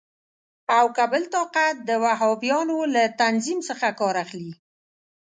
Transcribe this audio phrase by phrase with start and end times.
[0.77, 4.53] او که بل طاقت د وهابیانو له تنظیم څخه کار اخلي.